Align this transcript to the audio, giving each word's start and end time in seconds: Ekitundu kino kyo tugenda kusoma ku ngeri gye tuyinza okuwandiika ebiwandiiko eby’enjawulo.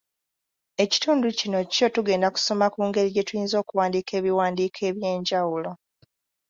Ekitundu 0.83 1.27
kino 1.39 1.59
kyo 1.73 1.87
tugenda 1.95 2.27
kusoma 2.35 2.65
ku 2.73 2.81
ngeri 2.87 3.09
gye 3.15 3.23
tuyinza 3.27 3.55
okuwandiika 3.63 4.11
ebiwandiiko 4.19 4.79
eby’enjawulo. 4.89 5.71